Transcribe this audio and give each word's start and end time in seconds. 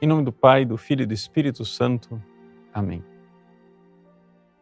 Em 0.00 0.06
nome 0.06 0.22
do 0.22 0.32
Pai, 0.32 0.64
do 0.64 0.76
Filho 0.76 1.02
e 1.02 1.06
do 1.06 1.14
Espírito 1.14 1.64
Santo. 1.64 2.22
Amém. 2.72 3.02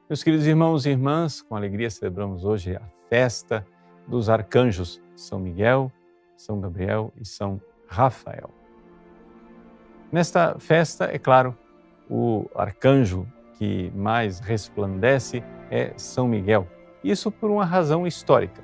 Meus 0.08 0.22
queridos 0.22 0.46
irmãos 0.46 0.86
e 0.86 0.90
irmãs, 0.90 1.42
com 1.42 1.56
alegria 1.56 1.90
celebramos 1.90 2.44
hoje 2.44 2.76
a 2.76 2.82
festa 3.08 3.66
dos 4.06 4.28
arcanjos 4.28 5.02
São 5.16 5.38
Miguel, 5.38 5.92
São 6.36 6.60
Gabriel 6.60 7.12
e 7.20 7.26
São 7.26 7.60
Rafael. 7.88 8.50
Nesta 10.12 10.58
festa, 10.58 11.06
é 11.12 11.18
claro, 11.18 11.56
o 12.08 12.48
arcanjo 12.54 13.26
que 13.58 13.90
mais 13.90 14.38
resplandece 14.40 15.42
é 15.70 15.92
São 15.96 16.28
Miguel. 16.28 16.68
Isso 17.02 17.30
por 17.30 17.50
uma 17.50 17.64
razão 17.64 18.06
histórica, 18.06 18.62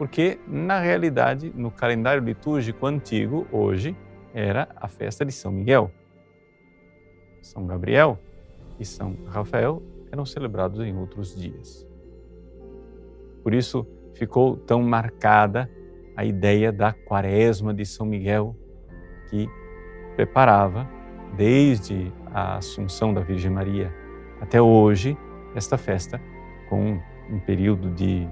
porque 0.00 0.40
na 0.48 0.80
realidade, 0.80 1.52
no 1.54 1.70
calendário 1.70 2.24
litúrgico 2.24 2.86
antigo, 2.86 3.46
hoje, 3.52 3.94
era 4.32 4.66
a 4.74 4.88
festa 4.88 5.26
de 5.26 5.30
São 5.30 5.52
Miguel. 5.52 5.92
São 7.42 7.66
Gabriel 7.66 8.18
e 8.78 8.84
São 8.86 9.14
Rafael 9.26 9.82
eram 10.10 10.24
celebrados 10.24 10.80
em 10.80 10.96
outros 10.96 11.36
dias. 11.36 11.86
Por 13.42 13.52
isso 13.52 13.86
ficou 14.14 14.56
tão 14.56 14.82
marcada 14.82 15.70
a 16.16 16.24
ideia 16.24 16.72
da 16.72 16.94
Quaresma 16.94 17.74
de 17.74 17.84
São 17.84 18.06
Miguel, 18.06 18.56
que 19.28 19.46
preparava 20.16 20.88
desde 21.36 22.10
a 22.32 22.56
Assunção 22.56 23.12
da 23.12 23.20
Virgem 23.20 23.50
Maria 23.50 23.94
até 24.40 24.62
hoje 24.62 25.14
esta 25.54 25.76
festa 25.76 26.18
com 26.70 26.98
um 27.30 27.38
período 27.38 27.90
de 27.90 28.26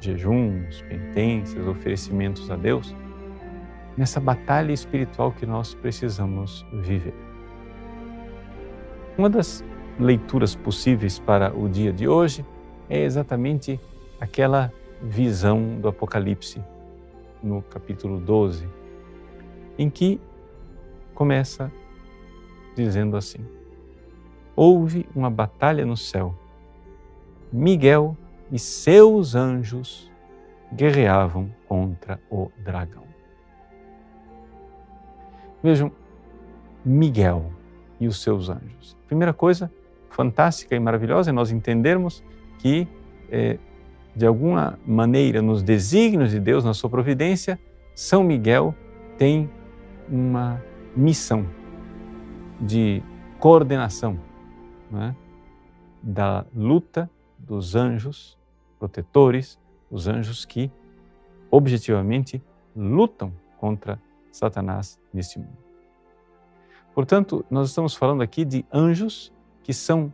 jejuns, 0.00 0.82
penitências, 0.82 1.66
oferecimentos 1.66 2.50
a 2.50 2.56
Deus, 2.56 2.94
nessa 3.96 4.18
batalha 4.18 4.72
espiritual 4.72 5.32
que 5.32 5.44
nós 5.44 5.74
precisamos 5.74 6.66
viver. 6.72 7.14
Uma 9.18 9.28
das 9.28 9.62
leituras 9.98 10.56
possíveis 10.56 11.18
para 11.18 11.54
o 11.54 11.68
dia 11.68 11.92
de 11.92 12.08
hoje 12.08 12.44
é 12.88 13.02
exatamente 13.04 13.78
aquela 14.18 14.72
visão 15.02 15.78
do 15.78 15.88
Apocalipse 15.88 16.62
no 17.42 17.62
capítulo 17.62 18.18
12, 18.18 18.66
em 19.78 19.90
que 19.90 20.20
começa 21.14 21.70
dizendo 22.74 23.16
assim: 23.16 23.40
Houve 24.56 25.06
uma 25.14 25.30
batalha 25.30 25.84
no 25.84 25.96
céu. 25.96 26.34
Miguel 27.52 28.16
e 28.50 28.58
seus 28.58 29.34
anjos 29.34 30.10
guerreavam 30.72 31.50
contra 31.68 32.20
o 32.30 32.50
dragão. 32.58 33.04
Vejam, 35.62 35.92
Miguel 36.84 37.52
e 37.98 38.06
os 38.06 38.22
seus 38.22 38.48
anjos. 38.48 38.96
Primeira 39.06 39.32
coisa 39.32 39.70
fantástica 40.08 40.74
e 40.74 40.80
maravilhosa 40.80 41.30
é 41.30 41.32
nós 41.32 41.50
entendermos 41.50 42.24
que, 42.58 42.88
é, 43.30 43.58
de 44.16 44.26
alguma 44.26 44.78
maneira, 44.86 45.42
nos 45.42 45.62
desígnios 45.62 46.30
de 46.30 46.40
Deus, 46.40 46.64
na 46.64 46.72
sua 46.72 46.88
providência, 46.88 47.58
São 47.94 48.24
Miguel 48.24 48.74
tem 49.18 49.50
uma 50.08 50.62
missão 50.96 51.46
de 52.60 53.02
coordenação 53.38 54.18
é? 54.94 55.14
da 56.02 56.44
luta 56.54 57.08
dos 57.38 57.74
anjos 57.74 58.39
protetores, 58.80 59.60
os 59.90 60.08
anjos 60.08 60.44
que 60.44 60.72
objetivamente 61.50 62.42
lutam 62.74 63.32
contra 63.58 64.00
Satanás 64.32 64.98
neste 65.12 65.38
mundo. 65.38 65.58
Portanto, 66.94 67.44
nós 67.50 67.68
estamos 67.68 67.94
falando 67.94 68.22
aqui 68.22 68.44
de 68.44 68.64
anjos 68.72 69.32
que 69.62 69.72
são 69.72 70.12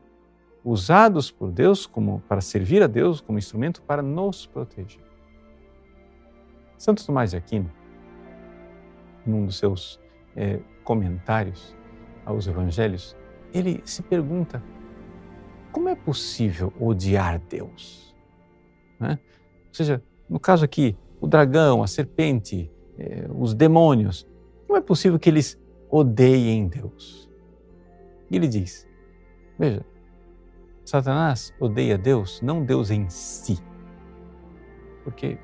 usados 0.64 1.30
por 1.30 1.52
Deus 1.52 1.86
como 1.86 2.20
para 2.28 2.40
servir 2.40 2.82
a 2.82 2.88
Deus 2.88 3.20
como 3.20 3.38
instrumento 3.38 3.80
para 3.82 4.02
nos 4.02 4.46
proteger. 4.46 5.04
Santo 6.76 7.06
Tomás 7.06 7.30
de 7.30 7.36
Aquino, 7.36 7.70
num 9.24 9.46
dos 9.46 9.56
seus 9.56 10.00
é, 10.34 10.60
comentários 10.82 11.74
aos 12.24 12.46
Evangelhos, 12.46 13.16
ele 13.54 13.80
se 13.84 14.02
pergunta 14.02 14.62
como 15.72 15.88
é 15.88 15.94
possível 15.94 16.72
odiar 16.80 17.38
Deus? 17.38 18.15
Né? 18.98 19.18
Ou 19.68 19.74
seja, 19.74 20.02
no 20.28 20.40
caso 20.40 20.64
aqui, 20.64 20.96
o 21.20 21.26
dragão, 21.26 21.82
a 21.82 21.86
serpente, 21.86 22.70
é, 22.98 23.26
os 23.34 23.54
demônios, 23.54 24.26
como 24.66 24.78
é 24.78 24.82
possível 24.82 25.18
que 25.18 25.28
eles 25.28 25.60
odeiem 25.90 26.68
Deus. 26.68 27.30
E 28.30 28.36
ele 28.36 28.48
diz: 28.48 28.86
Veja, 29.58 29.84
Satanás 30.84 31.52
odeia 31.60 31.96
Deus, 31.96 32.40
não 32.42 32.64
Deus 32.64 32.90
em 32.90 33.08
si, 33.08 33.58
porque 35.04 35.38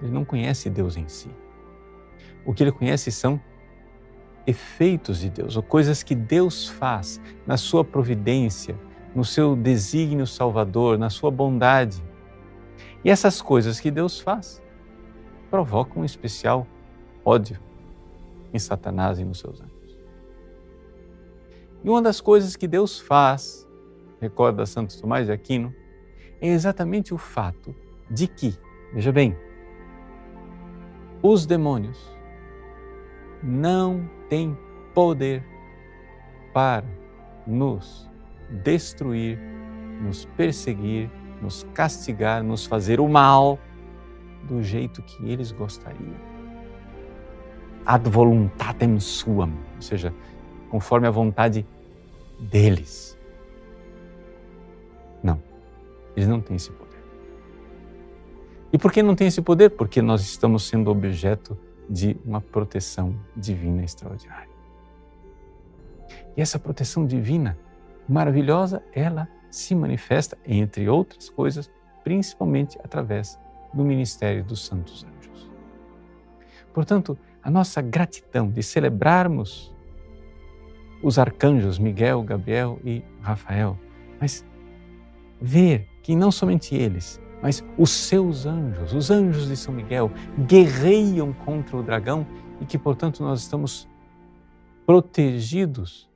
ele 0.00 0.12
não 0.12 0.24
conhece 0.24 0.70
Deus 0.70 0.96
em 0.96 1.08
si. 1.08 1.30
O 2.44 2.54
que 2.54 2.62
ele 2.62 2.72
conhece 2.72 3.10
são 3.10 3.40
efeitos 4.46 5.20
de 5.20 5.28
Deus, 5.28 5.56
ou 5.56 5.62
coisas 5.62 6.02
que 6.02 6.14
Deus 6.14 6.66
faz 6.66 7.20
na 7.46 7.56
sua 7.56 7.84
providência, 7.84 8.78
no 9.14 9.24
seu 9.24 9.54
desígnio 9.54 10.26
salvador, 10.26 10.98
na 10.98 11.10
sua 11.10 11.30
bondade. 11.30 12.02
E 13.04 13.10
essas 13.10 13.40
coisas 13.40 13.78
que 13.80 13.90
Deus 13.90 14.20
faz 14.20 14.62
provocam 15.50 16.02
um 16.02 16.04
especial 16.04 16.66
ódio 17.24 17.58
em 18.52 18.58
Satanás 18.58 19.18
e 19.18 19.24
nos 19.24 19.38
seus 19.38 19.60
anjos. 19.60 19.98
E 21.84 21.88
uma 21.88 22.02
das 22.02 22.20
coisas 22.20 22.56
que 22.56 22.66
Deus 22.66 22.98
faz, 22.98 23.66
recorda 24.20 24.66
Santo 24.66 25.00
Tomás 25.00 25.26
de 25.26 25.32
Aquino, 25.32 25.72
é 26.40 26.48
exatamente 26.48 27.14
o 27.14 27.18
fato 27.18 27.74
de 28.10 28.26
que, 28.26 28.58
veja 28.92 29.12
bem, 29.12 29.36
os 31.22 31.46
demônios 31.46 31.98
não 33.42 34.08
têm 34.28 34.56
poder 34.94 35.44
para 36.52 36.86
nos 37.46 38.08
destruir, 38.62 39.38
nos 40.00 40.24
perseguir, 40.24 41.10
nos 41.42 41.64
castigar, 41.74 42.42
nos 42.42 42.66
fazer 42.66 43.00
o 43.00 43.08
mal 43.08 43.58
do 44.44 44.62
jeito 44.62 45.02
que 45.02 45.30
eles 45.30 45.52
gostariam. 45.52 46.14
Ad 47.84 48.08
voluntatem 48.08 48.98
suam, 49.00 49.52
ou 49.76 49.82
seja, 49.82 50.12
conforme 50.70 51.06
a 51.06 51.10
vontade 51.10 51.66
deles. 52.38 53.18
Não, 55.22 55.42
eles 56.16 56.28
não 56.28 56.40
têm 56.40 56.56
esse 56.56 56.70
poder. 56.70 57.02
E 58.72 58.78
por 58.78 58.92
que 58.92 59.02
não 59.02 59.14
têm 59.14 59.28
esse 59.28 59.40
poder? 59.40 59.70
Porque 59.70 60.02
nós 60.02 60.20
estamos 60.22 60.68
sendo 60.68 60.90
objeto 60.90 61.56
de 61.88 62.16
uma 62.24 62.40
proteção 62.40 63.14
divina 63.34 63.82
extraordinária. 63.82 64.48
E 66.36 66.40
essa 66.40 66.58
proteção 66.58 67.06
divina 67.06 67.58
maravilhosa, 68.08 68.82
ela 68.92 69.28
se 69.50 69.74
manifesta, 69.74 70.36
entre 70.46 70.88
outras 70.88 71.28
coisas, 71.30 71.70
principalmente 72.04 72.78
através 72.82 73.38
do 73.72 73.84
ministério 73.84 74.44
dos 74.44 74.64
santos 74.64 75.04
anjos. 75.04 75.50
Portanto, 76.72 77.18
a 77.42 77.50
nossa 77.50 77.80
gratidão 77.80 78.50
de 78.50 78.62
celebrarmos 78.62 79.74
os 81.02 81.18
arcanjos 81.18 81.78
Miguel, 81.78 82.22
Gabriel 82.22 82.78
e 82.84 83.02
Rafael, 83.20 83.78
mas 84.20 84.44
ver 85.40 85.88
que 86.02 86.16
não 86.16 86.30
somente 86.30 86.74
eles, 86.74 87.20
mas 87.42 87.64
os 87.76 87.90
seus 87.90 88.46
anjos, 88.46 88.92
os 88.92 89.10
anjos 89.10 89.48
de 89.48 89.56
São 89.56 89.72
Miguel, 89.72 90.10
guerreiam 90.46 91.32
contra 91.32 91.76
o 91.76 91.82
dragão 91.82 92.26
e 92.60 92.64
que, 92.64 92.76
portanto, 92.76 93.22
nós 93.22 93.40
estamos 93.40 93.88
protegidos. 94.84 96.08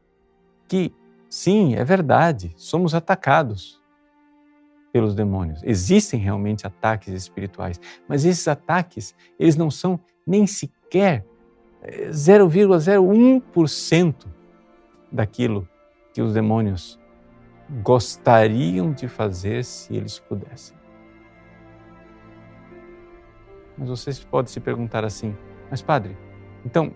Que, 0.66 0.92
sim, 1.32 1.74
é 1.74 1.82
verdade, 1.82 2.52
somos 2.56 2.94
atacados 2.94 3.82
pelos 4.92 5.14
demônios. 5.14 5.62
Existem 5.64 6.20
realmente 6.20 6.66
ataques 6.66 7.14
espirituais, 7.14 7.80
mas 8.06 8.26
esses 8.26 8.46
ataques, 8.46 9.14
eles 9.38 9.56
não 9.56 9.70
são 9.70 9.98
nem 10.26 10.46
sequer 10.46 11.24
0,01% 12.10 14.14
eh, 14.14 14.28
daquilo 15.10 15.66
que 16.12 16.20
os 16.20 16.34
demônios 16.34 17.00
gostariam 17.82 18.92
de 18.92 19.08
fazer 19.08 19.64
se 19.64 19.96
eles 19.96 20.18
pudessem. 20.18 20.76
Mas 23.78 23.88
vocês 23.88 24.22
podem 24.22 24.52
se 24.52 24.60
perguntar 24.60 25.02
assim: 25.02 25.34
mas, 25.70 25.80
Padre, 25.80 26.14
então, 26.62 26.94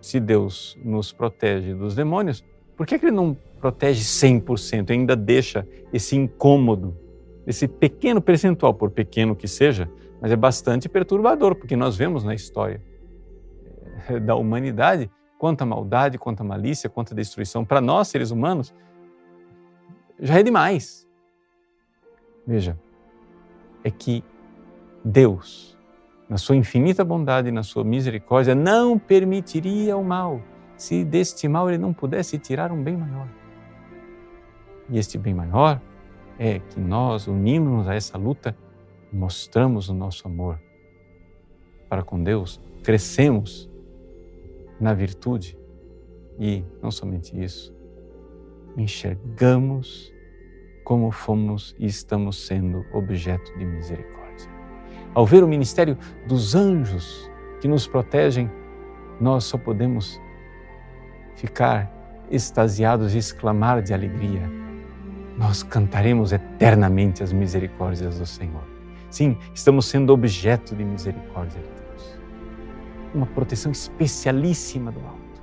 se 0.00 0.18
Deus 0.18 0.76
nos 0.82 1.12
protege 1.12 1.72
dos 1.72 1.94
demônios, 1.94 2.44
por 2.80 2.86
que, 2.86 2.98
que 2.98 3.04
Ele 3.04 3.14
não 3.14 3.36
protege 3.60 4.00
100%, 4.00 4.88
ainda 4.88 5.14
deixa 5.14 5.68
esse 5.92 6.16
incômodo, 6.16 6.96
esse 7.46 7.68
pequeno 7.68 8.22
percentual, 8.22 8.72
por 8.72 8.90
pequeno 8.90 9.36
que 9.36 9.46
seja, 9.46 9.86
mas 10.18 10.32
é 10.32 10.36
bastante 10.36 10.88
perturbador, 10.88 11.54
porque 11.54 11.76
nós 11.76 11.94
vemos 11.94 12.24
na 12.24 12.34
história 12.34 12.82
eh, 14.08 14.18
da 14.18 14.34
humanidade 14.34 15.10
quanta 15.38 15.66
maldade, 15.66 16.16
quanta 16.16 16.42
malícia, 16.42 16.88
quanta 16.88 17.14
destruição. 17.14 17.66
Para 17.66 17.82
nós, 17.82 18.08
seres 18.08 18.30
humanos, 18.30 18.72
já 20.18 20.40
é 20.40 20.42
demais. 20.42 21.06
Veja, 22.46 22.78
é 23.84 23.90
que 23.90 24.24
Deus, 25.04 25.78
na 26.30 26.38
sua 26.38 26.56
infinita 26.56 27.04
bondade 27.04 27.50
e 27.50 27.52
na 27.52 27.62
sua 27.62 27.84
misericórdia, 27.84 28.54
não 28.54 28.98
permitiria 28.98 29.98
o 29.98 30.02
mal, 30.02 30.40
se 30.80 31.04
deste 31.04 31.46
mal 31.46 31.68
ele 31.68 31.76
não 31.76 31.92
pudesse 31.92 32.38
tirar 32.38 32.72
um 32.72 32.82
bem 32.82 32.96
maior. 32.96 33.28
E 34.88 34.98
este 34.98 35.18
bem 35.18 35.34
maior 35.34 35.78
é 36.38 36.58
que 36.58 36.80
nós, 36.80 37.26
unindo-nos 37.26 37.86
a 37.86 37.94
essa 37.94 38.16
luta, 38.16 38.56
mostramos 39.12 39.90
o 39.90 39.94
nosso 39.94 40.26
amor 40.26 40.58
para 41.86 42.02
com 42.02 42.22
Deus, 42.22 42.58
crescemos 42.82 43.68
na 44.80 44.94
virtude 44.94 45.58
e, 46.38 46.64
não 46.82 46.90
somente 46.90 47.38
isso, 47.38 47.76
enxergamos 48.74 50.10
como 50.82 51.10
fomos 51.10 51.76
e 51.78 51.84
estamos 51.84 52.46
sendo 52.46 52.86
objeto 52.94 53.52
de 53.58 53.66
misericórdia. 53.66 54.48
Ao 55.12 55.26
ver 55.26 55.44
o 55.44 55.48
ministério 55.48 55.98
dos 56.26 56.54
anjos 56.54 57.30
que 57.60 57.68
nos 57.68 57.86
protegem, 57.86 58.50
nós 59.20 59.44
só 59.44 59.58
podemos 59.58 60.18
ficar 61.40 61.90
extasiados 62.30 63.14
e 63.14 63.18
exclamar 63.18 63.82
de 63.82 63.94
alegria. 63.94 64.42
Nós 65.38 65.62
cantaremos 65.62 66.32
eternamente 66.32 67.22
as 67.22 67.32
misericórdias 67.32 68.18
do 68.18 68.26
Senhor. 68.26 68.62
Sim, 69.10 69.38
estamos 69.54 69.86
sendo 69.86 70.12
objeto 70.12 70.76
de 70.76 70.84
misericórdia 70.84 71.58
de 71.58 71.68
Deus. 71.68 72.18
Uma 73.14 73.26
proteção 73.26 73.72
especialíssima 73.72 74.92
do 74.92 75.00
alto. 75.00 75.40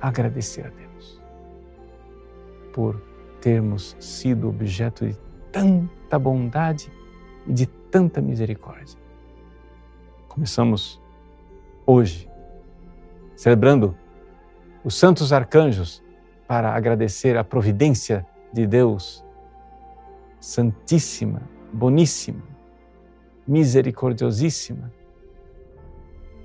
Agradecer 0.00 0.66
a 0.66 0.70
Deus 0.70 1.22
por 2.72 3.00
termos 3.40 3.96
sido 4.00 4.48
objeto 4.48 5.06
de 5.06 5.16
tanta 5.52 6.18
bondade 6.18 6.90
e 7.46 7.52
de 7.52 7.66
tanta 7.66 8.20
misericórdia. 8.20 8.98
Começamos 10.28 11.00
hoje 11.86 12.28
celebrando 13.36 13.94
os 14.82 14.94
santos 14.94 15.32
arcanjos 15.32 16.02
para 16.48 16.74
agradecer 16.74 17.36
a 17.36 17.44
providência 17.44 18.26
de 18.52 18.66
Deus 18.66 19.24
santíssima, 20.40 21.42
boníssima, 21.72 22.42
misericordiosíssima. 23.46 24.92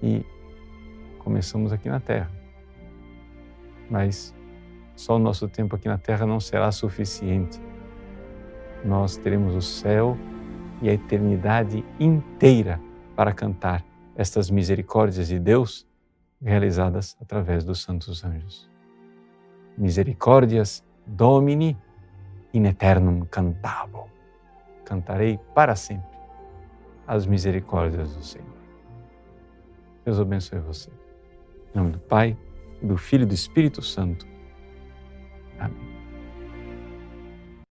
E 0.04 0.26
começamos 1.20 1.72
aqui 1.72 1.88
na 1.88 2.00
terra. 2.00 2.32
Mas 3.90 4.34
só 4.96 5.16
o 5.16 5.20
nosso 5.20 5.48
tempo 5.48 5.76
aqui 5.76 5.88
na 5.88 5.98
terra 5.98 6.26
não 6.26 6.40
será 6.40 6.72
suficiente. 6.72 7.62
Nós 8.84 9.18
teremos 9.18 9.56
o 9.56 9.62
céu 9.62 10.18
e 10.82 10.90
a 10.90 10.94
eternidade 10.94 11.86
inteira 12.00 12.82
para 13.16 13.32
cantar 13.32 13.86
estas 14.16 14.50
misericórdias 14.50 15.28
de 15.28 15.38
Deus 15.38 15.88
realizadas 16.42 17.18
através 17.22 17.64
dos 17.64 17.82
santos 17.82 18.24
anjos. 18.24 18.70
Misericórdias 19.78 20.84
Domini 21.06 21.78
in 22.54 22.66
eternum 22.66 23.26
cantabo. 23.26 24.10
Cantarei 24.86 25.40
para 25.54 25.76
sempre 25.76 26.18
as 27.08 27.26
misericórdias 27.26 28.16
do 28.16 28.24
Senhor. 28.24 28.48
Deus 30.06 30.20
abençoe 30.20 30.60
você. 30.60 30.90
Em 31.74 31.78
nome 31.78 31.92
do 31.92 32.00
Pai, 32.00 32.38
do 32.82 32.98
Filho 32.98 33.24
e 33.24 33.26
do 33.26 33.34
Espírito 33.34 33.82
Santo. 33.82 34.28
Amém. 35.60 35.91